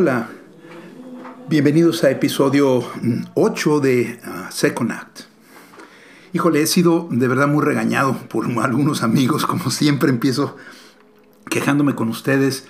Hola, 0.00 0.28
bienvenidos 1.48 2.04
a 2.04 2.10
episodio 2.12 2.88
8 3.34 3.80
de 3.80 4.20
uh, 4.24 4.52
Second 4.52 4.92
Act. 4.92 5.22
Híjole, 6.32 6.62
he 6.62 6.68
sido 6.68 7.08
de 7.10 7.26
verdad 7.26 7.48
muy 7.48 7.64
regañado 7.64 8.16
por 8.28 8.46
algunos 8.62 9.02
amigos, 9.02 9.44
como 9.44 9.72
siempre 9.72 10.10
empiezo 10.10 10.56
quejándome 11.50 11.96
con 11.96 12.10
ustedes, 12.10 12.64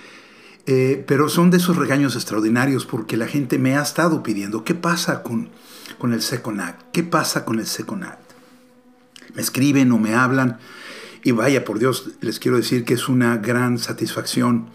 eh, 0.65 1.05
pero 1.07 1.29
son 1.29 1.51
de 1.51 1.59
esos 1.59 1.77
regaños 1.77 2.17
extraordinarios 2.17 2.87
porque 2.87 3.19
la 3.19 3.27
gente 3.27 3.59
me 3.59 3.77
ha 3.77 3.83
estado 3.83 4.23
pidiendo, 4.23 4.65
¿qué 4.65 4.75
pasa 4.75 5.23
con, 5.23 5.51
con 5.99 6.15
el 6.15 6.23
Second 6.23 6.63
Act? 6.63 6.81
¿Qué 6.95 7.03
pasa 7.03 7.45
con 7.45 7.59
el 7.59 7.67
Second 7.67 8.05
Act? 8.05 8.33
Me 9.35 9.43
escriben 9.43 9.93
o 9.93 9.99
me 9.99 10.15
hablan 10.15 10.61
y 11.23 11.33
vaya, 11.33 11.67
por 11.67 11.79
Dios, 11.79 12.09
les 12.23 12.39
quiero 12.39 12.57
decir 12.57 12.87
que 12.87 12.95
es 12.95 13.07
una 13.07 13.37
gran 13.37 13.77
satisfacción 13.77 14.71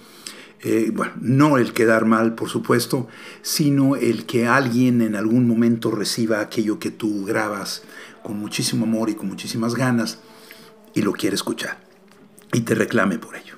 eh, 0.64 0.92
bueno, 0.94 1.14
no 1.20 1.58
el 1.58 1.74
quedar 1.74 2.06
mal, 2.06 2.36
por 2.36 2.50
supuesto, 2.50 3.08
sino 3.42 3.98
el 3.98 4.26
que 4.26 4.48
alguien 4.48 5.02
en 5.02 5.16
algún 5.16 5.46
momento 5.46 5.92
reciba 5.92 6.40
aquello 6.40 6.80
que 6.80 6.90
tú 6.90 7.26
grabas 7.26 7.84
con 8.24 8.40
muchísimo 8.40 8.86
amor 8.86 9.10
y 9.10 9.16
con 9.16 9.28
muchísimas 9.28 9.76
ganas 9.76 10.20
y 10.94 11.02
lo 11.02 11.12
quiere 11.12 11.36
escuchar 11.36 11.84
y 12.54 12.62
te 12.62 12.76
reclame 12.76 13.20
por 13.20 13.36
ello. 13.36 13.56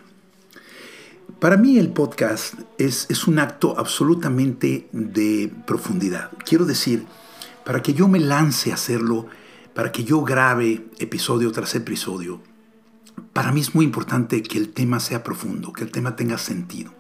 Para 1.40 1.58
mí 1.58 1.78
el 1.78 1.90
podcast 1.90 2.56
es, 2.80 3.06
es 3.10 3.28
un 3.28 3.38
acto 3.38 3.78
absolutamente 3.78 4.88
de 4.92 5.52
profundidad. 5.68 6.32
Quiero 6.44 6.66
decir, 6.66 7.06
para 7.64 7.84
que 7.84 7.94
yo 7.94 8.08
me 8.08 8.20
lance 8.20 8.72
a 8.72 8.76
hacerlo, 8.76 9.28
para 9.76 9.92
que 9.92 10.04
yo 10.04 10.24
grabe 10.24 10.88
episodio 10.98 11.52
tras 11.52 11.76
episodio, 11.76 12.42
para 13.34 13.52
mí 13.52 13.62
es 13.62 13.76
muy 13.76 13.86
importante 13.86 14.42
que 14.44 14.58
el 14.58 14.70
tema 14.70 15.00
sea 15.00 15.24
profundo, 15.24 15.74
que 15.74 15.84
el 15.84 15.92
tema 15.92 16.16
tenga 16.16 16.38
sentido, 16.38 16.94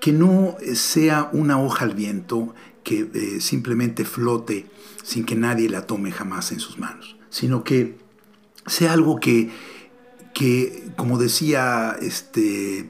que 0.00 0.12
no 0.12 0.56
sea 0.74 1.28
una 1.32 1.60
hoja 1.60 1.84
al 1.84 1.94
viento 1.94 2.54
que 2.84 3.10
eh, 3.12 3.40
simplemente 3.40 4.04
flote 4.04 4.66
sin 5.02 5.24
que 5.24 5.34
nadie 5.34 5.68
la 5.68 5.86
tome 5.86 6.12
jamás 6.12 6.52
en 6.52 6.60
sus 6.60 6.78
manos, 6.78 7.16
sino 7.30 7.64
que 7.64 7.98
sea 8.66 8.92
algo 8.92 9.18
que, 9.18 9.50
que 10.34 10.90
como 10.96 11.18
decía 11.18 11.96
este 12.00 12.88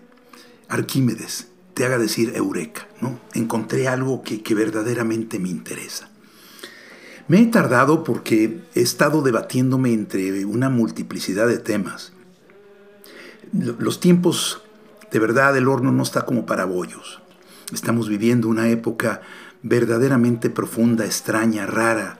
Arquímedes, 0.68 1.48
te 1.74 1.84
haga 1.84 1.98
decir 1.98 2.32
eureka, 2.36 2.86
¿no? 3.00 3.18
Encontré 3.32 3.88
algo 3.88 4.22
que, 4.22 4.42
que 4.42 4.54
verdaderamente 4.54 5.38
me 5.38 5.48
interesa. 5.48 6.10
Me 7.26 7.40
he 7.40 7.46
tardado 7.46 8.04
porque 8.04 8.60
he 8.74 8.82
estado 8.82 9.22
debatiéndome 9.22 9.92
entre 9.92 10.44
una 10.44 10.68
multiplicidad 10.68 11.48
de 11.48 11.58
temas 11.58 12.12
los 13.52 14.00
tiempos, 14.00 14.62
de 15.10 15.18
verdad, 15.18 15.56
el 15.56 15.68
horno 15.68 15.92
no 15.92 16.02
está 16.02 16.22
como 16.22 16.46
para 16.46 16.64
bollos. 16.64 17.20
Estamos 17.72 18.08
viviendo 18.08 18.48
una 18.48 18.68
época 18.68 19.22
verdaderamente 19.62 20.50
profunda, 20.50 21.04
extraña, 21.04 21.66
rara, 21.66 22.18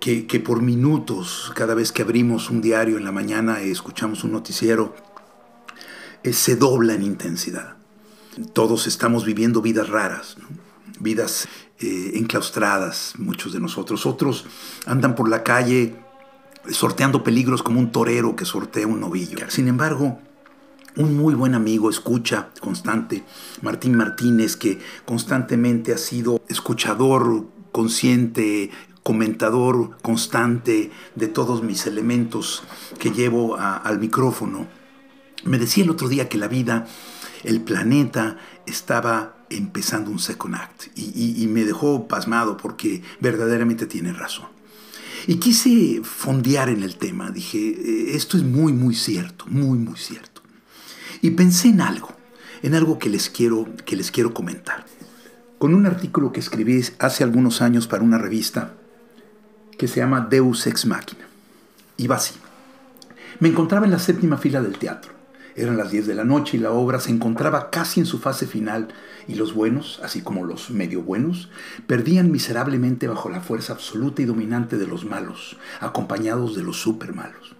que, 0.00 0.40
por 0.40 0.62
minutos, 0.62 1.50
cada 1.56 1.74
vez 1.74 1.90
que 1.90 2.02
abrimos 2.02 2.50
un 2.50 2.60
diario 2.60 2.96
en 2.96 3.04
la 3.04 3.10
mañana 3.10 3.62
y 3.62 3.70
escuchamos 3.70 4.22
un 4.22 4.32
noticiero, 4.32 4.94
eh, 6.22 6.32
se 6.32 6.54
dobla 6.54 6.94
en 6.94 7.02
intensidad. 7.02 7.76
Todos 8.52 8.86
estamos 8.86 9.24
viviendo 9.24 9.62
vidas 9.62 9.88
raras, 9.88 10.36
vidas 11.00 11.48
eh, 11.80 12.12
enclaustradas, 12.14 13.14
muchos 13.18 13.52
de 13.52 13.58
nosotros. 13.58 14.06
Otros 14.06 14.44
andan 14.86 15.14
por 15.16 15.28
la 15.28 15.42
calle 15.42 15.96
sorteando 16.70 17.24
peligros 17.24 17.62
como 17.62 17.80
un 17.80 17.90
torero 17.90 18.36
que 18.36 18.44
sortea 18.44 18.86
un 18.86 19.00
novillo. 19.00 19.38
Sin 19.48 19.66
embargo, 19.66 20.20
un 20.96 21.16
muy 21.16 21.34
buen 21.34 21.54
amigo, 21.54 21.90
escucha 21.90 22.48
constante, 22.60 23.24
Martín 23.62 23.96
Martínez, 23.96 24.56
que 24.56 24.78
constantemente 25.04 25.92
ha 25.92 25.98
sido 25.98 26.42
escuchador 26.48 27.46
consciente, 27.70 28.70
comentador 29.02 29.96
constante 30.02 30.90
de 31.14 31.28
todos 31.28 31.62
mis 31.62 31.86
elementos 31.86 32.62
que 32.98 33.10
llevo 33.10 33.56
al 33.56 33.98
micrófono. 33.98 34.66
Me 35.44 35.58
decía 35.58 35.84
el 35.84 35.90
otro 35.90 36.08
día 36.08 36.28
que 36.28 36.38
la 36.38 36.48
vida, 36.48 36.86
el 37.44 37.60
planeta, 37.60 38.38
estaba 38.66 39.36
empezando 39.48 40.10
un 40.10 40.18
second 40.18 40.56
act 40.56 40.86
y, 40.96 41.40
y 41.40 41.46
me 41.46 41.64
dejó 41.64 42.08
pasmado 42.08 42.56
porque 42.56 43.02
verdaderamente 43.20 43.86
tiene 43.86 44.12
razón. 44.12 44.56
Y 45.28 45.36
quise 45.36 46.02
fondear 46.04 46.68
en 46.68 46.82
el 46.82 46.96
tema, 46.96 47.30
dije, 47.30 47.58
eh, 47.58 48.16
esto 48.16 48.36
es 48.36 48.44
muy, 48.44 48.72
muy 48.72 48.94
cierto, 48.94 49.44
muy, 49.48 49.78
muy 49.78 49.96
cierto. 49.96 50.35
Y 51.26 51.32
pensé 51.32 51.70
en 51.70 51.80
algo, 51.80 52.10
en 52.62 52.76
algo 52.76 53.00
que 53.00 53.10
les 53.10 53.28
quiero, 53.28 53.66
que 53.84 53.96
les 53.96 54.12
quiero 54.12 54.32
comentar. 54.32 54.84
Con 55.58 55.74
un 55.74 55.84
artículo 55.84 56.30
que 56.30 56.38
escribí 56.38 56.80
hace 57.00 57.24
algunos 57.24 57.62
años 57.62 57.88
para 57.88 58.04
una 58.04 58.16
revista 58.16 58.74
que 59.76 59.88
se 59.88 59.98
llama 59.98 60.28
Deus 60.30 60.68
Ex 60.68 60.86
Machina. 60.86 61.26
Iba 61.96 62.14
así. 62.14 62.36
Me 63.40 63.48
encontraba 63.48 63.86
en 63.86 63.90
la 63.90 63.98
séptima 63.98 64.38
fila 64.38 64.62
del 64.62 64.78
teatro. 64.78 65.14
Eran 65.56 65.76
las 65.76 65.90
10 65.90 66.06
de 66.06 66.14
la 66.14 66.22
noche 66.22 66.58
y 66.58 66.60
la 66.60 66.70
obra 66.70 67.00
se 67.00 67.10
encontraba 67.10 67.70
casi 67.70 67.98
en 67.98 68.06
su 68.06 68.20
fase 68.20 68.46
final 68.46 68.94
y 69.26 69.34
los 69.34 69.52
buenos, 69.52 69.98
así 70.04 70.22
como 70.22 70.44
los 70.44 70.70
medio 70.70 71.02
buenos, 71.02 71.50
perdían 71.88 72.30
miserablemente 72.30 73.08
bajo 73.08 73.30
la 73.30 73.40
fuerza 73.40 73.72
absoluta 73.72 74.22
y 74.22 74.26
dominante 74.26 74.78
de 74.78 74.86
los 74.86 75.04
malos, 75.04 75.56
acompañados 75.80 76.54
de 76.54 76.62
los 76.62 76.80
super 76.80 77.14
malos. 77.14 77.56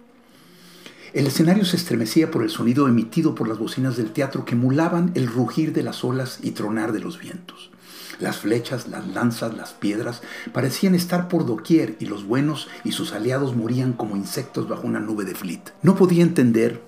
El 1.13 1.27
escenario 1.27 1.65
se 1.65 1.77
estremecía 1.77 2.31
por 2.31 2.43
el 2.43 2.51
sonido 2.51 2.89
emitido 2.89 3.35
por 3.35 3.49
las 3.49 3.59
bocinas 3.59 3.97
del 3.97 4.13
teatro 4.13 4.45
que 4.45 4.55
emulaban 4.55 5.13
el 5.15 5.27
rugir 5.27 5.73
de 5.73 5.83
las 5.83 6.05
olas 6.05 6.39
y 6.43 6.51
tronar 6.53 6.93
de 6.93 7.01
los 7.01 7.19
vientos. 7.19 7.71
Las 8.19 8.39
flechas, 8.39 8.89
las 8.89 9.07
lanzas, 9.09 9.55
las 9.55 9.73
piedras 9.73 10.23
parecían 10.53 10.95
estar 10.95 11.29
por 11.29 11.45
doquier 11.45 11.97
y 12.01 12.07
los 12.07 12.25
buenos 12.25 12.69
y 12.83 12.93
sus 12.93 13.13
aliados 13.13 13.55
morían 13.55 13.93
como 13.93 14.17
insectos 14.17 14.69
bajo 14.69 14.87
una 14.87 15.01
nube 15.01 15.25
de 15.25 15.35
flit. 15.35 15.71
No 15.83 15.97
podía 15.97 16.23
entender 16.23 16.81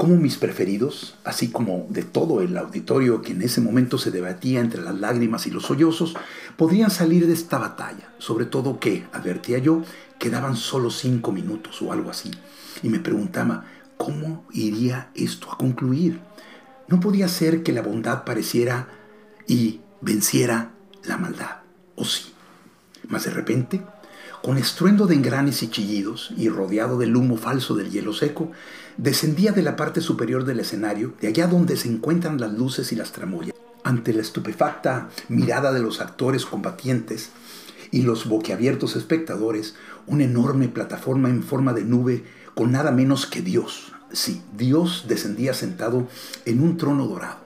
cómo 0.00 0.16
mis 0.16 0.38
preferidos, 0.38 1.14
así 1.24 1.48
como 1.50 1.86
de 1.90 2.02
todo 2.02 2.40
el 2.40 2.56
auditorio 2.56 3.20
que 3.20 3.32
en 3.32 3.42
ese 3.42 3.60
momento 3.60 3.98
se 3.98 4.10
debatía 4.10 4.60
entre 4.60 4.80
las 4.80 4.98
lágrimas 4.98 5.46
y 5.46 5.50
los 5.50 5.64
sollozos, 5.64 6.14
podrían 6.56 6.90
salir 6.90 7.26
de 7.26 7.34
esta 7.34 7.58
batalla, 7.58 8.08
sobre 8.16 8.46
todo 8.46 8.80
que, 8.80 9.04
advertía 9.12 9.58
yo, 9.58 9.82
quedaban 10.18 10.56
solo 10.56 10.88
cinco 10.88 11.32
minutos 11.32 11.82
o 11.82 11.92
algo 11.92 12.08
así 12.08 12.30
y 12.82 12.88
me 12.88 12.98
preguntaba, 12.98 13.66
¿cómo 13.98 14.46
iría 14.54 15.10
esto 15.14 15.52
a 15.52 15.58
concluir? 15.58 16.18
No 16.88 16.98
podía 16.98 17.28
ser 17.28 17.62
que 17.62 17.74
la 17.74 17.82
bondad 17.82 18.24
pareciera 18.24 18.88
y 19.46 19.80
venciera 20.00 20.70
la 21.04 21.18
maldad, 21.18 21.56
¿o 21.94 22.06
sí? 22.06 22.32
Mas 23.06 23.24
de 23.24 23.32
repente, 23.32 23.82
con 24.42 24.56
estruendo 24.56 25.06
de 25.06 25.14
engranes 25.14 25.62
y 25.62 25.68
chillidos 25.68 26.32
y 26.36 26.48
rodeado 26.48 26.98
del 26.98 27.14
humo 27.14 27.36
falso 27.36 27.74
del 27.74 27.90
hielo 27.90 28.12
seco, 28.12 28.50
descendía 28.96 29.52
de 29.52 29.62
la 29.62 29.76
parte 29.76 30.00
superior 30.00 30.44
del 30.44 30.60
escenario, 30.60 31.14
de 31.20 31.28
allá 31.28 31.46
donde 31.46 31.76
se 31.76 31.88
encuentran 31.88 32.40
las 32.40 32.52
luces 32.52 32.92
y 32.92 32.96
las 32.96 33.12
tramoyas. 33.12 33.54
Ante 33.84 34.12
la 34.12 34.22
estupefacta 34.22 35.08
mirada 35.28 35.72
de 35.72 35.80
los 35.80 36.00
actores 36.00 36.46
combatientes 36.46 37.30
y 37.90 38.02
los 38.02 38.26
boquiabiertos 38.26 38.96
espectadores, 38.96 39.74
una 40.06 40.24
enorme 40.24 40.68
plataforma 40.68 41.28
en 41.28 41.42
forma 41.42 41.72
de 41.72 41.84
nube 41.84 42.24
con 42.54 42.72
nada 42.72 42.90
menos 42.90 43.26
que 43.26 43.42
Dios. 43.42 43.92
Sí, 44.12 44.42
Dios 44.56 45.04
descendía 45.08 45.54
sentado 45.54 46.08
en 46.44 46.62
un 46.62 46.76
trono 46.76 47.06
dorado. 47.06 47.38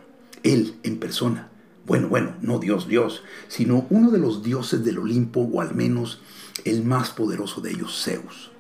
Él 0.43 0.77
en 0.83 0.99
persona. 0.99 1.49
Bueno, 1.87 2.09
bueno, 2.09 2.35
no 2.41 2.59
Dios, 2.59 2.89
Dios, 2.89 3.23
sino 3.49 3.87
uno 3.91 4.11
de 4.11 4.19
los 4.19 4.43
dioses 4.43 4.85
del 4.85 4.99
Olimpo, 4.99 5.41
o 5.41 5.61
al 5.61 5.75
menos 5.75 6.21
el 6.65 6.85
más 6.85 7.11
poderoso 7.11 7.61
de 7.61 7.73
ellos, 7.73 8.03
Zeus 8.03 8.51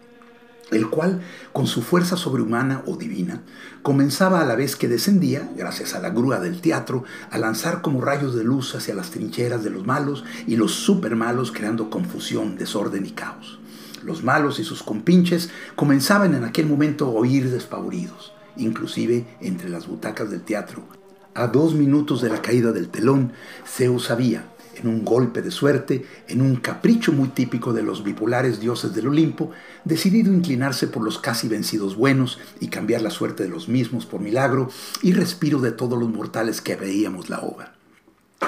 el 0.71 0.89
cual, 0.89 1.23
con 1.53 1.67
su 1.67 1.83
fuerza 1.83 2.17
sobrehumana 2.17 2.83
o 2.87 2.97
divina, 2.97 3.43
comenzaba 3.83 4.41
a 4.41 4.45
la 4.45 4.57
vez 4.57 4.77
que 4.77 4.89
descendía, 4.89 5.51
gracias 5.57 5.95
a 5.95 6.01
la 6.01 6.11
grúa 6.11 6.41
del 6.41 6.61
teatro, 6.61 7.05
a 7.31 7.39
lanzar 7.39 7.83
como 7.83 8.01
rayos 8.01 8.35
de 8.35 8.45
luz 8.45 8.75
hacia 8.75 8.95
las 8.95 9.11
trincheras 9.11 9.63
de 9.63 9.71
los 9.71 9.87
malos 9.87 10.25
y 10.47 10.57
los 10.57 10.73
supermalos, 10.73 11.53
creando 11.53 11.91
confusión, 11.91 12.57
desorden 12.57 13.07
y 13.07 13.11
caos. 13.11 13.59
Los 14.03 14.23
malos 14.23 14.59
y 14.59 14.65
sus 14.65 14.83
compinches 14.83 15.51
comenzaban 15.77 16.35
en 16.35 16.45
aquel 16.45 16.67
momento 16.67 17.07
a 17.07 17.11
oír 17.11 17.51
despavoridos, 17.51 18.33
inclusive 18.57 19.27
entre 19.41 19.71
las 19.71 19.87
butacas 19.87 20.31
del 20.31 20.43
teatro. 20.43 21.04
A 21.37 21.49
dos 21.49 21.75
minutos 21.75 22.23
de 22.23 22.29
la 22.29 22.41
caída 22.41 22.71
del 22.71 22.89
telón, 22.89 23.33
Zeus 23.67 24.05
sabía, 24.05 24.45
en 24.77 24.87
un 24.87 25.05
golpe 25.05 25.43
de 25.43 25.51
suerte, 25.51 26.07
en 26.29 26.41
un 26.41 26.55
capricho 26.55 27.11
muy 27.11 27.29
típico 27.29 27.73
de 27.73 27.83
los 27.83 28.05
bipolares 28.05 28.61
dioses 28.61 28.95
del 28.95 29.09
Olimpo, 29.09 29.51
decidido 29.85 30.33
inclinarse 30.33 30.87
por 30.87 31.03
los 31.03 31.19
casi 31.19 31.49
vencidos 31.49 31.97
buenos 31.97 32.39
y 32.61 32.69
cambiar 32.69 33.03
la 33.03 33.11
suerte 33.11 33.43
de 33.43 33.49
los 33.49 33.69
mismos 33.69 34.07
por 34.07 34.21
milagro 34.21 34.69
y 35.03 35.13
respiro 35.13 35.59
de 35.61 35.73
todos 35.73 35.99
los 35.99 36.09
mortales 36.09 36.61
que 36.61 36.77
veíamos 36.77 37.29
la 37.29 37.41
obra. 37.41 37.75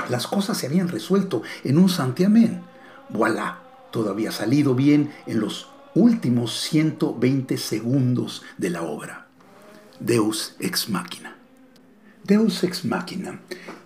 Las 0.08 0.28
cosas 0.28 0.56
se 0.56 0.66
habían 0.66 0.86
resuelto 0.86 1.42
en 1.64 1.78
un 1.78 1.88
santiamén. 1.88 2.62
Voilà, 3.08 3.62
todo 3.90 4.10
había 4.10 4.30
salido 4.30 4.76
bien 4.76 5.12
en 5.26 5.40
los 5.40 5.70
últimos 5.96 6.60
120 6.60 7.58
segundos 7.58 8.44
de 8.58 8.70
la 8.70 8.82
obra. 8.82 9.26
Deus 9.98 10.54
ex 10.60 10.88
machina. 10.88 11.36
Deus 12.26 12.64
ex 12.64 12.84
machina, 12.84 13.38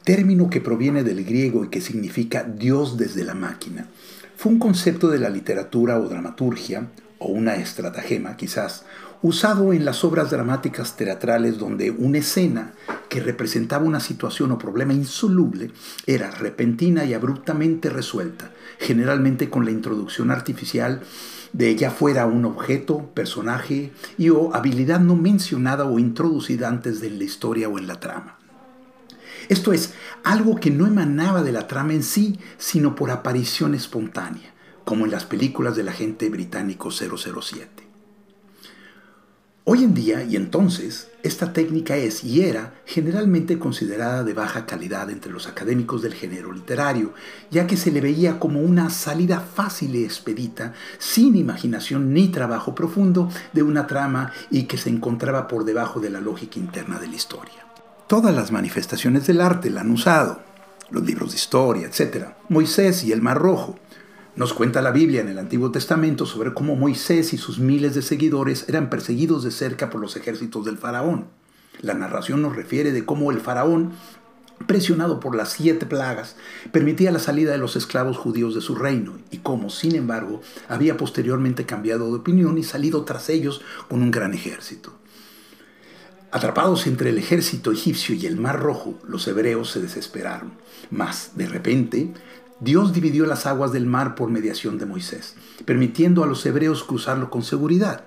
término 0.03 0.49
que 0.49 0.63
proviene 0.63 1.05
del 1.05 1.27
griego 1.27 1.67
y 1.67 1.69
que 1.69 1.83
significa 1.83 2.43
Dios 2.43 2.97
desde 2.97 3.23
la 3.23 3.35
máquina, 3.35 3.89
fue 4.35 4.51
un 4.51 4.59
concepto 4.59 5.09
de 5.09 5.19
la 5.19 5.29
literatura 5.29 5.99
o 5.99 6.09
dramaturgia, 6.09 6.89
o 7.19 7.29
una 7.29 7.57
estratagema 7.57 8.39
quizás, 8.39 8.87
usado 9.21 9.75
en 9.75 9.85
las 9.85 10.05
obras 10.05 10.31
dramáticas 10.31 10.97
teatrales 10.97 11.59
donde 11.59 11.91
una 11.91 12.17
escena 12.17 12.73
que 13.11 13.21
representaba 13.21 13.85
una 13.85 14.01
situación 14.01 14.53
o 14.53 14.59
problema 14.59 14.95
insoluble 14.95 15.73
era 16.07 16.31
repentina 16.31 17.05
y 17.05 17.13
abruptamente 17.13 17.91
resuelta, 17.91 18.53
generalmente 18.79 19.51
con 19.51 19.67
la 19.67 19.71
introducción 19.71 20.31
artificial 20.31 21.03
de 21.53 21.69
ella 21.69 21.91
fuera 21.91 22.27
un 22.27 22.45
objeto, 22.45 23.11
personaje 23.15 23.93
y 24.17 24.31
o 24.31 24.55
habilidad 24.55 25.01
no 25.01 25.17
mencionada 25.17 25.85
o 25.85 25.99
introducida 25.99 26.69
antes 26.69 27.01
de 27.01 27.11
la 27.11 27.25
historia 27.25 27.69
o 27.69 27.79
en 27.79 27.87
la 27.87 28.01
trama. 28.01 28.39
Esto 29.49 29.73
es, 29.73 29.95
algo 30.23 30.57
que 30.57 30.71
no 30.71 30.87
emanaba 30.87 31.43
de 31.43 31.53
la 31.53 31.67
trama 31.67 31.95
en 31.95 32.03
sí, 32.03 32.39
sino 32.59 32.95
por 32.95 33.11
aparición 33.11 33.75
espontánea, 33.75 34.53
como 34.85 35.07
en 35.07 35.11
las 35.11 35.25
películas 35.25 35.77
del 35.77 35.89
agente 35.89 36.29
británico 36.29 36.91
007. 36.91 37.90
Hoy 39.73 39.85
en 39.85 39.95
día 39.95 40.25
y 40.25 40.35
entonces, 40.35 41.07
esta 41.23 41.53
técnica 41.53 41.97
es 41.97 42.25
y 42.25 42.43
era 42.43 42.75
generalmente 42.87 43.57
considerada 43.61 44.25
de 44.25 44.35
baja 44.35 44.67
calidad 44.67 45.09
entre 45.11 45.31
los 45.31 45.47
académicos 45.47 46.03
del 46.03 46.13
género 46.13 46.51
literario, 46.51 47.15
ya 47.53 47.69
que 47.69 47.77
se 47.77 47.93
le 47.93 48.01
veía 48.01 48.41
como 48.41 48.63
una 48.63 48.91
salida 48.91 49.39
fácil 49.39 49.95
y 49.95 50.03
expedita, 50.03 50.73
sin 50.99 51.37
imaginación 51.37 52.13
ni 52.13 52.31
trabajo 52.31 52.75
profundo 52.75 53.31
de 53.53 53.63
una 53.63 53.87
trama 53.87 54.33
y 54.51 54.65
que 54.65 54.77
se 54.77 54.91
encontraba 54.91 55.47
por 55.47 55.65
debajo 55.65 56.01
de 56.01 56.11
la 56.11 56.21
lógica 56.21 56.59
interna 56.59 56.99
de 56.99 57.07
la 57.07 57.15
historia. 57.15 57.65
Todas 58.09 58.35
las 58.35 58.51
manifestaciones 58.51 59.29
del 59.29 59.41
arte 59.41 59.71
la 59.71 59.83
han 59.83 59.93
usado, 59.93 60.41
los 60.91 61.05
libros 61.05 61.31
de 61.31 61.37
historia, 61.37 61.87
etc. 61.87 62.31
Moisés 62.49 63.05
y 63.05 63.13
el 63.13 63.23
Mar 63.23 63.39
Rojo, 63.39 63.79
nos 64.41 64.55
cuenta 64.55 64.81
la 64.81 64.91
Biblia 64.91 65.21
en 65.21 65.29
el 65.29 65.39
Antiguo 65.39 65.71
Testamento 65.71 66.25
sobre 66.25 66.55
cómo 66.55 66.75
Moisés 66.75 67.35
y 67.35 67.37
sus 67.37 67.59
miles 67.59 67.95
de 67.95 68.01
seguidores 68.01 68.65
eran 68.71 68.89
perseguidos 68.89 69.45
de 69.45 69.51
cerca 69.51 69.91
por 69.91 70.01
los 70.01 70.17
ejércitos 70.17 70.65
del 70.65 70.79
faraón. 70.79 71.27
La 71.83 71.93
narración 71.93 72.41
nos 72.41 72.57
refiere 72.57 72.91
de 72.93 73.05
cómo 73.05 73.33
el 73.33 73.41
faraón, 73.43 73.93
presionado 74.67 75.21
por 75.21 75.37
las 75.37 75.51
siete 75.51 75.85
plagas, 75.85 76.37
permitía 76.73 77.13
la 77.13 77.19
salida 77.19 77.53
de 77.53 77.59
los 77.59 77.77
esclavos 77.77 78.17
judíos 78.17 78.55
de 78.55 78.63
su 78.63 78.75
reino 78.75 79.19
y 79.31 79.41
cómo, 79.41 79.69
sin 79.69 79.95
embargo, 79.95 80.41
había 80.69 80.97
posteriormente 80.97 81.67
cambiado 81.67 82.07
de 82.07 82.21
opinión 82.21 82.57
y 82.57 82.63
salido 82.63 83.05
tras 83.05 83.29
ellos 83.29 83.61
con 83.91 84.01
un 84.01 84.11
gran 84.11 84.33
ejército. 84.33 84.95
Atrapados 86.33 86.87
entre 86.87 87.11
el 87.11 87.19
ejército 87.19 87.73
egipcio 87.73 88.15
y 88.15 88.25
el 88.25 88.37
mar 88.37 88.61
rojo, 88.61 88.99
los 89.07 89.27
hebreos 89.29 89.71
se 89.71 89.83
desesperaron. 89.83 90.53
Mas, 90.89 91.33
de 91.35 91.47
repente, 91.47 92.15
Dios 92.61 92.93
dividió 92.93 93.25
las 93.25 93.47
aguas 93.47 93.73
del 93.73 93.87
mar 93.87 94.15
por 94.15 94.31
mediación 94.31 94.77
de 94.77 94.85
Moisés, 94.85 95.35
permitiendo 95.65 96.23
a 96.23 96.27
los 96.27 96.45
hebreos 96.45 96.85
cruzarlo 96.85 97.31
con 97.31 97.43
seguridad. 97.43 98.05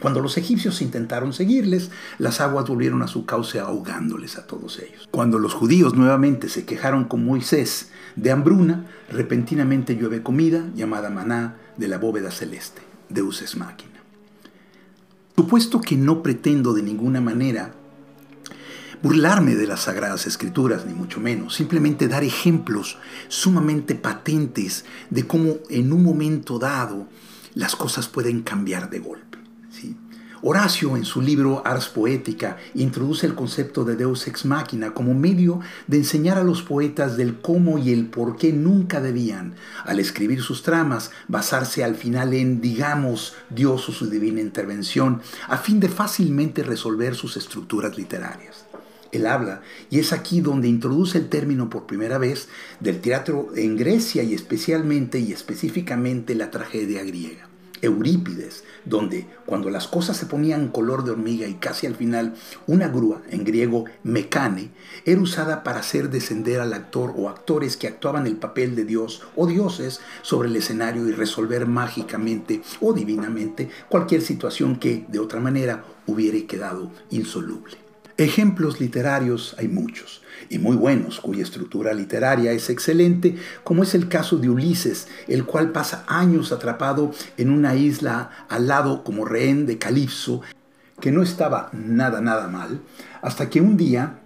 Cuando 0.00 0.20
los 0.20 0.36
egipcios 0.36 0.82
intentaron 0.82 1.32
seguirles, 1.32 1.90
las 2.18 2.40
aguas 2.40 2.66
volvieron 2.66 3.02
a 3.02 3.06
su 3.06 3.26
cauce 3.26 3.58
ahogándoles 3.58 4.38
a 4.38 4.46
todos 4.46 4.78
ellos. 4.78 5.08
Cuando 5.10 5.38
los 5.38 5.54
judíos 5.54 5.94
nuevamente 5.94 6.48
se 6.48 6.64
quejaron 6.64 7.04
con 7.04 7.24
Moisés 7.24 7.90
de 8.16 8.30
hambruna, 8.30 8.86
repentinamente 9.10 9.96
llueve 9.96 10.22
comida 10.22 10.68
llamada 10.74 11.10
maná 11.10 11.56
de 11.76 11.88
la 11.88 11.98
bóveda 11.98 12.30
celeste, 12.30 12.82
Deus 13.08 13.40
es 13.42 13.56
máquina. 13.56 13.90
Supuesto 15.36 15.80
que 15.80 15.96
no 15.96 16.22
pretendo 16.22 16.74
de 16.74 16.82
ninguna 16.82 17.22
manera 17.22 17.72
burlarme 19.02 19.54
de 19.54 19.66
las 19.66 19.80
sagradas 19.80 20.26
escrituras, 20.26 20.84
ni 20.86 20.94
mucho 20.94 21.20
menos, 21.20 21.54
simplemente 21.54 22.08
dar 22.08 22.24
ejemplos 22.24 22.98
sumamente 23.28 23.94
patentes 23.94 24.84
de 25.08 25.26
cómo 25.26 25.56
en 25.70 25.92
un 25.92 26.02
momento 26.02 26.58
dado 26.58 27.06
las 27.54 27.76
cosas 27.76 28.08
pueden 28.08 28.42
cambiar 28.42 28.90
de 28.90 28.98
golpe. 28.98 29.30
Horacio, 30.42 30.96
en 30.96 31.04
su 31.04 31.20
libro 31.20 31.62
Ars 31.66 31.88
Poética, 31.88 32.56
introduce 32.74 33.26
el 33.26 33.34
concepto 33.34 33.84
de 33.84 33.94
Deus 33.94 34.26
ex 34.26 34.46
machina 34.46 34.94
como 34.94 35.12
medio 35.12 35.60
de 35.86 35.98
enseñar 35.98 36.38
a 36.38 36.44
los 36.44 36.62
poetas 36.62 37.18
del 37.18 37.40
cómo 37.40 37.76
y 37.76 37.92
el 37.92 38.06
por 38.06 38.36
qué 38.36 38.50
nunca 38.50 39.02
debían, 39.02 39.54
al 39.84 40.00
escribir 40.00 40.40
sus 40.40 40.62
tramas, 40.62 41.10
basarse 41.28 41.84
al 41.84 41.94
final 41.94 42.32
en, 42.32 42.62
digamos, 42.62 43.34
Dios 43.50 43.86
o 43.90 43.92
su 43.92 44.08
divina 44.08 44.40
intervención, 44.40 45.20
a 45.46 45.58
fin 45.58 45.78
de 45.78 45.90
fácilmente 45.90 46.62
resolver 46.62 47.14
sus 47.14 47.36
estructuras 47.36 47.98
literarias 47.98 48.69
él 49.12 49.26
habla, 49.26 49.62
y 49.90 49.98
es 49.98 50.12
aquí 50.12 50.40
donde 50.40 50.68
introduce 50.68 51.18
el 51.18 51.28
término 51.28 51.70
por 51.70 51.86
primera 51.86 52.18
vez 52.18 52.48
del 52.80 53.00
teatro 53.00 53.50
en 53.56 53.76
Grecia 53.76 54.22
y 54.22 54.34
especialmente 54.34 55.18
y 55.18 55.32
específicamente 55.32 56.34
la 56.34 56.50
tragedia 56.50 57.02
griega. 57.02 57.50
Eurípides, 57.82 58.64
donde 58.84 59.26
cuando 59.46 59.70
las 59.70 59.88
cosas 59.88 60.16
se 60.16 60.26
ponían 60.26 60.68
color 60.68 61.02
de 61.02 61.12
hormiga 61.12 61.46
y 61.46 61.54
casi 61.54 61.86
al 61.86 61.94
final 61.94 62.34
una 62.66 62.88
grúa, 62.88 63.22
en 63.30 63.44
griego 63.44 63.86
mecane, 64.02 64.70
era 65.06 65.20
usada 65.20 65.62
para 65.62 65.80
hacer 65.80 66.10
descender 66.10 66.60
al 66.60 66.74
actor 66.74 67.14
o 67.16 67.28
actores 67.28 67.76
que 67.76 67.88
actuaban 67.88 68.26
el 68.26 68.36
papel 68.36 68.76
de 68.76 68.84
Dios 68.84 69.22
o 69.34 69.46
dioses 69.46 70.00
sobre 70.22 70.48
el 70.48 70.56
escenario 70.56 71.08
y 71.08 71.12
resolver 71.12 71.66
mágicamente 71.66 72.60
o 72.80 72.92
divinamente 72.92 73.70
cualquier 73.88 74.20
situación 74.20 74.78
que 74.78 75.06
de 75.08 75.18
otra 75.18 75.40
manera 75.40 75.84
hubiera 76.06 76.46
quedado 76.46 76.90
insoluble. 77.10 77.89
Ejemplos 78.20 78.80
literarios 78.80 79.56
hay 79.58 79.66
muchos, 79.66 80.20
y 80.50 80.58
muy 80.58 80.76
buenos, 80.76 81.20
cuya 81.20 81.42
estructura 81.42 81.94
literaria 81.94 82.52
es 82.52 82.68
excelente, 82.68 83.36
como 83.64 83.82
es 83.82 83.94
el 83.94 84.08
caso 84.08 84.36
de 84.36 84.50
Ulises, 84.50 85.08
el 85.26 85.46
cual 85.46 85.72
pasa 85.72 86.04
años 86.06 86.52
atrapado 86.52 87.12
en 87.38 87.50
una 87.50 87.76
isla 87.76 88.46
al 88.50 88.68
lado 88.68 89.04
como 89.04 89.24
rehén 89.24 89.64
de 89.64 89.78
Calipso, 89.78 90.42
que 91.00 91.10
no 91.10 91.22
estaba 91.22 91.70
nada, 91.72 92.20
nada 92.20 92.46
mal, 92.48 92.82
hasta 93.22 93.48
que 93.48 93.62
un 93.62 93.78
día 93.78 94.18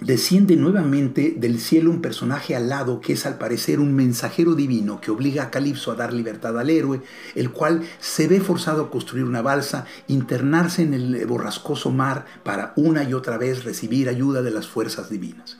desciende 0.00 0.56
nuevamente 0.56 1.34
del 1.36 1.60
cielo 1.60 1.90
un 1.90 2.00
personaje 2.00 2.54
alado 2.56 3.00
que 3.00 3.14
es 3.14 3.26
al 3.26 3.38
parecer 3.38 3.80
un 3.80 3.94
mensajero 3.94 4.54
divino 4.54 5.00
que 5.00 5.10
obliga 5.10 5.44
a 5.44 5.50
Calipso 5.50 5.90
a 5.90 5.94
dar 5.94 6.12
libertad 6.12 6.58
al 6.58 6.70
héroe, 6.70 7.02
el 7.34 7.50
cual 7.50 7.82
se 8.00 8.28
ve 8.28 8.40
forzado 8.40 8.82
a 8.82 8.90
construir 8.90 9.24
una 9.24 9.42
balsa, 9.42 9.86
internarse 10.08 10.82
en 10.82 10.94
el 10.94 11.26
borrascoso 11.26 11.90
mar 11.90 12.26
para 12.42 12.72
una 12.76 13.04
y 13.04 13.14
otra 13.14 13.38
vez 13.38 13.64
recibir 13.64 14.08
ayuda 14.08 14.42
de 14.42 14.50
las 14.50 14.66
fuerzas 14.66 15.10
divinas 15.10 15.58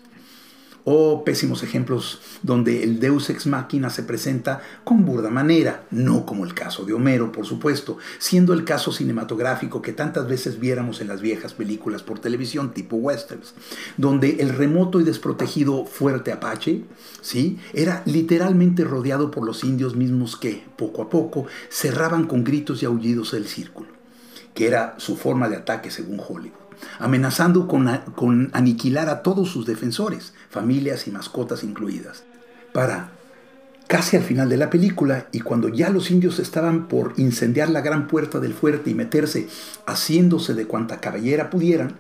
o 0.85 1.25
pésimos 1.25 1.63
ejemplos 1.63 2.21
donde 2.43 2.83
el 2.83 3.01
Deus 3.01 3.31
ex 3.31 3.47
machina 3.47 3.89
se 3.89 4.03
presenta 4.03 4.61
con 4.85 5.05
burda 5.05 5.31
manera, 5.31 5.85
no 5.91 6.27
como 6.27 6.45
el 6.45 6.55
caso 6.55 6.85
de 6.85 6.93
Homero, 6.93 7.33
por 7.33 7.47
supuesto, 7.47 7.97
siendo 8.19 8.53
el 8.53 8.65
caso 8.65 8.93
cinematográfico 8.93 9.81
que 9.81 9.95
tantas 9.95 10.29
veces 10.29 10.61
viéramos 10.61 11.01
en 11.01 11.09
las 11.09 11.23
viejas 11.23 11.55
películas 11.55 12.03
por 12.03 12.19
televisión 12.19 12.73
tipo 12.75 12.97
westerns, 12.97 13.55
donde 13.97 14.37
el 14.41 14.51
remoto 14.51 15.01
y 15.01 15.05
desprotegido 15.05 15.87
fuerte 15.87 16.33
Apache, 16.33 16.85
¿sí? 17.23 17.59
era 17.73 18.03
literalmente 18.05 18.85
rodeado 18.85 19.31
por 19.31 19.47
los 19.47 19.65
indios 19.65 19.97
mismos 19.97 20.37
que, 20.37 20.65
poco 20.77 21.03
a 21.03 21.09
poco, 21.09 21.47
cerraban 21.71 22.27
con 22.27 22.45
gritos 22.45 22.83
y 22.83 22.87
aullidos 22.87 23.33
el 23.33 23.47
círculo, 23.47 23.89
que 24.53 24.67
era 24.67 24.95
su 24.99 25.17
forma 25.17 25.49
de 25.49 25.57
ataque 25.57 25.91
según 25.91 26.21
Hollywood 26.21 26.65
amenazando 26.99 27.67
con, 27.67 28.51
aniquilar 28.53 29.09
a 29.09 29.23
todos 29.23 29.51
sus 29.51 29.67
defensores, 29.67 30.34
familias 30.55 31.09
y 31.09 31.11
mascotas 31.11 31.65
incluidas. 31.65 32.23
Para 32.73 33.11
casi 33.89 34.17
al 34.17 34.23
final 34.23 34.49
de 34.49 34.57
la 34.57 34.71
película 34.71 35.27
y 35.33 35.41
cuando 35.41 35.69
ya 35.69 35.91
los 35.91 36.13
indios 36.13 36.39
estaban 36.39 36.87
por 36.87 37.13
incendiar 37.17 37.71
la 37.71 37.81
gran 37.81 38.07
puerta 38.07 38.39
del 38.39 38.55
fuerte 38.55 38.91
y 38.91 38.95
meterse 38.95 39.49
haciéndose 39.85 40.55
de 40.55 40.67
cuanta 40.67 41.01
caballera 41.01 41.51
pudieran, 41.51 41.97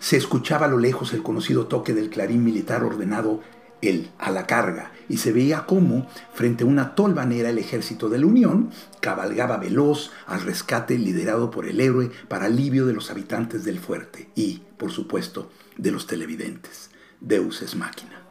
se 0.00 0.16
escuchaba 0.16 0.66
a 0.66 0.70
lo 0.70 0.78
lejos 0.78 1.12
el 1.12 1.22
conocido 1.22 1.66
toque 1.66 1.92
del 1.92 2.08
clarín 2.08 2.44
militar 2.44 2.82
ordenado 2.82 3.42
el 3.82 4.10
a 4.18 4.30
la 4.30 4.46
carga 4.46 4.92
y 5.08 5.18
se 5.18 5.32
veía 5.32 5.66
cómo, 5.66 6.08
frente 6.32 6.64
a 6.64 6.66
una 6.66 6.94
tolvanera, 6.94 7.50
el 7.50 7.58
ejército 7.58 8.08
de 8.08 8.18
la 8.18 8.26
Unión 8.26 8.70
cabalgaba 9.00 9.58
veloz 9.58 10.10
al 10.26 10.40
rescate 10.40 10.98
liderado 10.98 11.50
por 11.50 11.66
el 11.66 11.80
héroe 11.80 12.10
para 12.28 12.46
alivio 12.46 12.86
de 12.86 12.94
los 12.94 13.10
habitantes 13.10 13.64
del 13.64 13.78
fuerte 13.78 14.30
y, 14.34 14.62
por 14.78 14.92
supuesto, 14.92 15.50
de 15.76 15.92
los 15.92 16.06
televidentes. 16.06 16.90
Deus 17.20 17.62
es 17.62 17.74
máquina. 17.74 18.22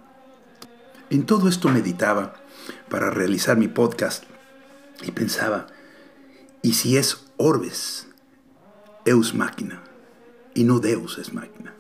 En 1.09 1.25
todo 1.25 1.47
esto 1.47 1.69
meditaba 1.69 2.35
para 2.89 3.09
realizar 3.09 3.57
mi 3.57 3.67
podcast 3.67 4.23
y 5.03 5.11
pensaba, 5.11 5.67
¿y 6.61 6.73
si 6.73 6.97
es 6.97 7.25
Orbes, 7.37 8.07
Eus 9.05 9.33
máquina, 9.33 9.83
y 10.53 10.63
no 10.63 10.79
Deus 10.79 11.17
es 11.17 11.33
máquina? 11.33 11.73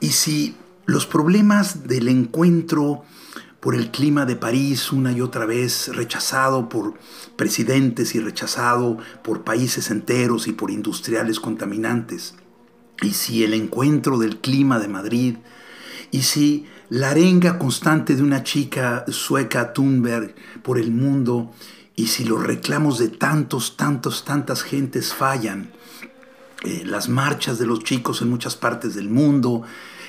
¿Y 0.00 0.10
si 0.10 0.56
los 0.86 1.06
problemas 1.06 1.86
del 1.86 2.08
encuentro 2.08 3.04
por 3.60 3.74
el 3.74 3.90
clima 3.90 4.24
de 4.24 4.36
París 4.36 4.90
una 4.90 5.12
y 5.12 5.20
otra 5.20 5.44
vez, 5.44 5.94
rechazado 5.94 6.68
por 6.68 6.94
presidentes 7.36 8.14
y 8.14 8.20
rechazado 8.20 8.98
por 9.22 9.44
países 9.44 9.90
enteros 9.90 10.48
y 10.48 10.52
por 10.52 10.70
industriales 10.70 11.38
contaminantes. 11.38 12.34
Y 13.02 13.10
si 13.12 13.44
el 13.44 13.54
encuentro 13.54 14.18
del 14.18 14.38
clima 14.38 14.78
de 14.78 14.88
Madrid 14.88 15.36
y 16.10 16.22
si 16.22 16.66
la 16.88 17.10
arenga 17.10 17.58
constante 17.58 18.16
de 18.16 18.22
una 18.22 18.42
chica 18.42 19.04
sueca, 19.08 19.72
Thunberg, 19.72 20.34
por 20.62 20.78
el 20.78 20.90
mundo, 20.90 21.52
y 21.94 22.08
si 22.08 22.24
los 22.24 22.42
reclamos 22.42 22.98
de 22.98 23.08
tantos, 23.08 23.76
tantos, 23.76 24.24
tantas 24.24 24.62
gentes 24.62 25.12
fallan, 25.12 25.70
eh, 26.62 26.82
las 26.84 27.08
marchas 27.08 27.58
de 27.58 27.66
los 27.66 27.82
chicos 27.84 28.20
en 28.20 28.28
muchas 28.28 28.54
partes 28.54 28.94
del 28.94 29.08
mundo, 29.08 29.62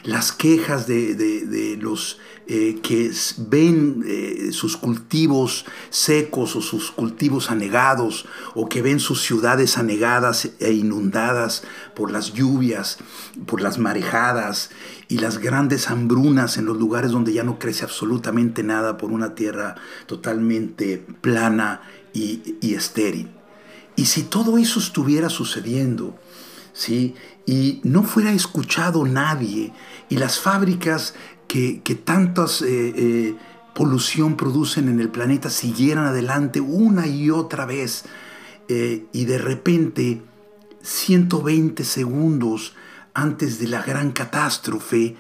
las 0.03 0.31
quejas 0.31 0.86
de, 0.88 1.77
los 1.79 2.20
eh, 2.48 2.79
que 2.81 3.12
ven 3.38 4.03
eh, 4.05 4.50
sus 4.51 4.75
cultivos 4.75 5.65
secos 5.89 6.55
o 6.55 6.62
sus 6.62 6.91
cultivos 6.91 7.51
anegados 7.51 8.25
o 8.55 8.67
que 8.67 8.81
ven 8.81 9.00
sus 9.00 9.22
ciudades 9.22 9.77
anegadas 9.77 10.50
e 10.60 10.74
inundadas 10.74 11.63
por 11.96 12.12
las 12.12 12.34
lluvias, 12.34 12.98
por 13.46 13.62
las 13.62 13.77
marejadas 13.77 14.72
y 15.08 15.20
las 15.20 15.38
grandes 15.38 15.89
hambrunas 15.89 16.58
en 16.58 16.65
los 16.65 16.77
lugares 16.77 17.12
donde 17.12 17.31
ya 17.31 17.43
no 17.43 17.60
crece 17.60 17.86
absolutamente 17.86 18.63
nada 18.63 18.98
por 18.98 19.12
una 19.12 19.36
tierra 19.36 19.75
totalmente 20.08 21.05
plana 21.22 21.81
y 22.13 22.74
estéril. 22.74 23.40
Y 23.95 24.05
si 24.05 24.24
todo 24.24 24.57
eso 24.57 24.79
estuviera 24.79 25.29
sucediendo, 25.29 26.17
¿sí? 26.74 27.15
y 27.45 27.81
no 27.83 28.03
fuera 28.03 28.31
escuchado 28.31 29.05
nadie 29.05 29.74
y 30.10 30.17
las 30.17 30.39
fábricas 30.39 31.15
que, 31.48 31.81
que 31.81 31.95
tantas 31.95 32.62
eh, 32.62 32.93
eh, 32.95 33.36
polución 33.74 34.38
producen 34.38 34.88
en 34.88 35.00
el 35.00 35.10
planeta 35.10 35.50
siguieran 35.50 36.05
adelante 36.05 36.62
una 36.62 37.07
y 37.07 37.29
otra 37.29 37.65
vez 37.65 38.05
eh, 38.67 39.05
y 39.12 39.25
de 39.25 39.38
repente 39.38 40.21
120 40.81 41.83
segundos 41.83 42.75
antes 43.13 43.60
de 43.60 43.67
la 43.67 43.81
gran 43.81 44.12
catástrofe 44.12 45.15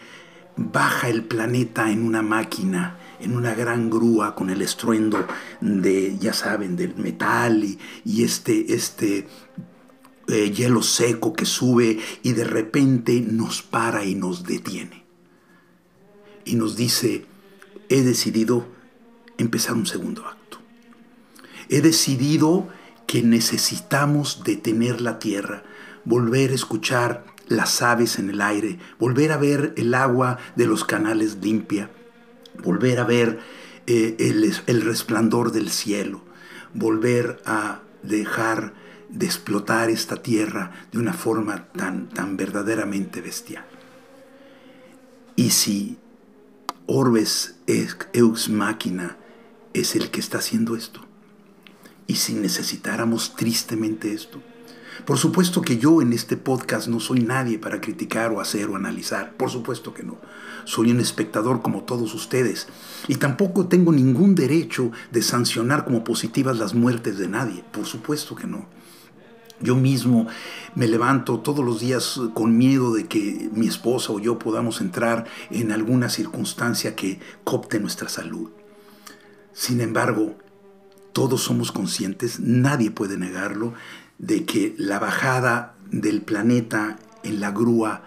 baja 0.55 1.09
el 1.09 1.23
planeta 1.23 1.91
en 1.91 2.05
una 2.05 2.21
máquina 2.21 2.97
en 3.21 3.35
una 3.35 3.53
gran 3.53 3.89
grúa 3.89 4.35
con 4.35 4.49
el 4.49 4.61
estruendo 4.61 5.25
de, 5.59 6.17
ya 6.17 6.33
saben, 6.33 6.75
del 6.75 6.95
metal 6.95 7.63
y, 7.63 8.23
este, 8.23 8.73
este 8.73 9.27
eh, 10.27 10.51
hielo 10.51 10.81
seco 10.81 11.33
que 11.33 11.45
sube 11.45 11.99
y 12.23 12.33
de 12.33 12.43
repente 12.43 13.21
nos 13.21 13.61
para 13.61 14.05
y 14.05 14.15
nos 14.15 14.43
detiene. 14.43 15.05
Y 16.45 16.55
nos 16.55 16.75
dice, 16.75 17.25
he 17.89 18.01
decidido 18.01 18.65
empezar 19.37 19.75
un 19.75 19.85
segundo 19.85 20.25
acto. 20.25 20.59
He 21.69 21.81
decidido 21.81 22.67
que 23.07 23.21
necesitamos 23.21 24.43
detener 24.43 25.01
la 25.01 25.19
tierra, 25.19 25.63
volver 26.05 26.51
a 26.51 26.55
escuchar 26.55 27.25
las 27.47 27.81
aves 27.81 28.17
en 28.17 28.29
el 28.29 28.41
aire, 28.41 28.79
volver 28.97 29.31
a 29.31 29.37
ver 29.37 29.73
el 29.77 29.93
agua 29.93 30.37
de 30.55 30.65
los 30.65 30.85
canales 30.85 31.37
limpia, 31.41 31.91
volver 32.63 32.99
a 32.99 33.05
ver 33.05 33.39
eh, 33.87 34.15
el, 34.19 34.53
el 34.67 34.81
resplandor 34.81 35.51
del 35.51 35.69
cielo, 35.69 36.21
volver 36.73 37.41
a 37.45 37.81
dejar 38.03 38.73
de 39.09 39.25
explotar 39.25 39.89
esta 39.89 40.21
tierra 40.21 40.71
de 40.91 40.99
una 40.99 41.13
forma 41.13 41.67
tan, 41.73 42.09
tan 42.09 42.37
verdaderamente 42.37 43.21
bestial. 43.21 43.65
Y 45.35 45.51
si 45.51 45.97
Orbes 46.85 47.55
Eux 47.67 48.49
Máquina 48.49 49.17
es 49.73 49.95
el 49.95 50.11
que 50.11 50.19
está 50.19 50.37
haciendo 50.37 50.75
esto, 50.75 51.01
y 52.07 52.15
si 52.15 52.33
necesitáramos 52.33 53.35
tristemente 53.35 54.13
esto, 54.13 54.41
por 55.05 55.17
supuesto 55.17 55.61
que 55.61 55.77
yo 55.77 56.01
en 56.01 56.13
este 56.13 56.37
podcast 56.37 56.87
no 56.87 56.99
soy 56.99 57.21
nadie 57.21 57.57
para 57.57 57.81
criticar 57.81 58.31
o 58.31 58.41
hacer 58.41 58.69
o 58.69 58.75
analizar, 58.75 59.33
por 59.33 59.49
supuesto 59.49 59.93
que 59.93 60.03
no. 60.03 60.17
Soy 60.65 60.91
un 60.91 60.99
espectador 60.99 61.61
como 61.61 61.83
todos 61.83 62.13
ustedes 62.13 62.67
y 63.07 63.15
tampoco 63.15 63.67
tengo 63.67 63.91
ningún 63.91 64.35
derecho 64.35 64.91
de 65.11 65.21
sancionar 65.21 65.85
como 65.85 66.03
positivas 66.03 66.57
las 66.57 66.73
muertes 66.73 67.17
de 67.17 67.27
nadie, 67.27 67.63
por 67.71 67.85
supuesto 67.85 68.35
que 68.35 68.47
no. 68.47 68.67
Yo 69.61 69.75
mismo 69.75 70.27
me 70.75 70.87
levanto 70.87 71.39
todos 71.39 71.63
los 71.63 71.79
días 71.79 72.19
con 72.33 72.57
miedo 72.57 72.93
de 72.93 73.07
que 73.07 73.49
mi 73.53 73.67
esposa 73.67 74.11
o 74.11 74.19
yo 74.19 74.39
podamos 74.39 74.81
entrar 74.81 75.25
en 75.51 75.71
alguna 75.71 76.09
circunstancia 76.09 76.95
que 76.95 77.19
copte 77.43 77.79
nuestra 77.79 78.09
salud. 78.09 78.49
Sin 79.53 79.81
embargo, 79.81 80.35
todos 81.13 81.41
somos 81.41 81.71
conscientes, 81.71 82.39
nadie 82.39 82.89
puede 82.89 83.17
negarlo, 83.17 83.73
de 84.21 84.45
que 84.45 84.75
la 84.77 84.99
bajada 84.99 85.75
del 85.89 86.21
planeta 86.21 86.99
en 87.23 87.39
la 87.41 87.51
grúa 87.51 88.03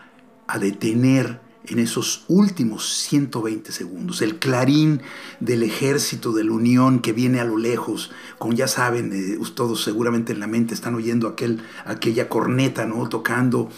a 0.47 0.59
detener 0.59 1.41
en 1.67 1.79
esos 1.79 2.25
últimos 2.29 2.89
120 2.89 3.73
segundos. 3.73 4.23
El 4.23 4.39
clarín 4.39 5.03
del 5.41 5.63
ejército 5.63 6.33
de 6.33 6.45
la 6.45 6.53
Unión 6.53 7.01
que 7.01 7.13
viene 7.13 7.41
a 7.41 7.45
lo 7.45 7.57
lejos, 7.57 8.13
como 8.39 8.53
ya 8.53 8.69
saben, 8.69 9.13
eh, 9.13 9.39
todos 9.55 9.83
seguramente 9.83 10.33
en 10.33 10.41
la 10.41 10.47
mente 10.47 10.75
están 10.75 10.95
oyendo 10.95 11.27
aquel, 11.27 11.63
aquella 11.85 12.29
corneta, 12.29 12.85
¿no? 12.85 13.09
Tocando, 13.09 13.71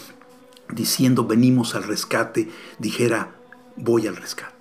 diciendo 0.71 1.25
venimos 1.25 1.75
al 1.75 1.83
rescate, 1.83 2.49
dijera 2.77 3.35
voy 3.77 4.05
al 4.05 4.15
rescate. 4.15 4.56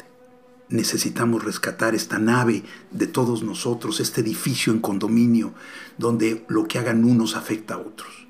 Necesitamos 0.68 1.44
rescatar 1.44 1.94
esta 1.94 2.18
nave 2.18 2.64
de 2.90 3.06
todos 3.06 3.42
nosotros, 3.42 4.00
este 4.00 4.20
edificio 4.20 4.73
en 4.73 4.80
condominio, 4.80 5.54
donde 5.96 6.44
lo 6.49 6.66
que 6.66 6.78
hagan 6.78 7.04
unos 7.04 7.37
afecta 7.37 7.75
a 7.75 7.78
otros. 7.78 8.26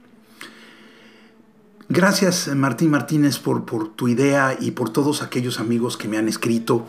Gracias 1.89 2.49
Martín 2.55 2.91
Martínez 2.91 3.39
por, 3.39 3.65
por, 3.65 3.95
tu 3.95 4.09
idea 4.09 4.57
y 4.61 4.73
por 4.73 4.91
todos 4.91 5.23
aquellos 5.23 5.61
amigos 5.61 5.97
que 5.97 6.09
me 6.09 6.19
han 6.19 6.29
escrito. 6.29 6.85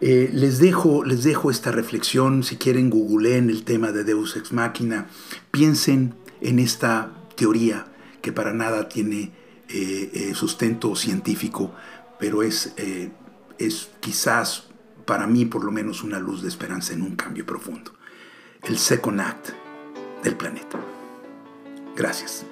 Eh, 0.00 0.30
les, 0.32 0.58
dejo, 0.58 1.04
les 1.04 1.22
dejo 1.22 1.50
esta 1.50 1.70
reflexión, 1.70 2.42
si 2.42 2.56
quieren 2.56 2.90
googleen 2.90 3.50
el 3.50 3.64
tema 3.64 3.92
de 3.92 4.02
Deus 4.02 4.36
Ex 4.36 4.52
Machina, 4.52 5.08
piensen 5.50 6.14
en 6.40 6.58
esta 6.58 7.12
teoría 7.36 7.86
que 8.22 8.32
para 8.32 8.52
nada 8.52 8.88
tiene 8.88 9.32
eh, 9.68 10.10
eh, 10.12 10.34
sustento 10.34 10.96
científico, 10.96 11.72
pero 12.18 12.42
es, 12.42 12.74
es 13.58 13.90
quizás 14.00 14.68
para 15.04 15.26
mí 15.26 15.44
por 15.44 15.64
lo 15.64 15.70
menos 15.70 16.02
una 16.02 16.18
luz 16.18 16.42
de 16.42 16.48
esperanza 16.48 16.92
en 16.92 17.02
un 17.02 17.16
cambio 17.16 17.44
profundo. 17.44 17.92
El 18.62 18.78
second 18.78 19.20
act 19.20 19.50
del 20.22 20.36
planeta. 20.36 20.78
Gracias. 21.96 22.44